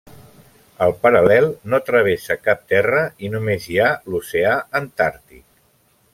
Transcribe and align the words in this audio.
El 0.85 0.93
paral·lel 1.03 1.45
no 1.73 1.79
travessa 1.89 2.39
cap 2.47 2.65
terra 2.73 3.03
i 3.27 3.31
només 3.35 3.69
hi 3.75 3.81
ha 3.85 3.93
l'Oceà 4.13 4.57
Antàrtic. 4.81 5.47